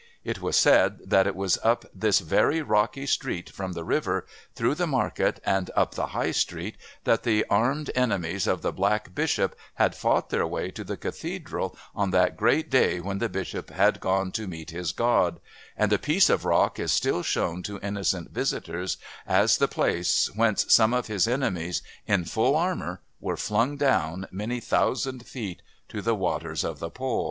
[0.23, 4.73] It was said that it was up this very rocky street from the river, through
[4.73, 9.55] the market, and up the High Street that the armed enemies of the Black Bishop
[9.75, 13.99] had fought their way to the Cathedral on that great day when the Bishop had
[13.99, 15.39] gone to meet his God,
[15.77, 18.97] and a piece of rock is still shown to innocent visitors
[19.27, 24.59] as the place whence some of his enemies, in full armour, were flung down, many
[24.59, 27.19] thousand feet, to the waters of the Pol.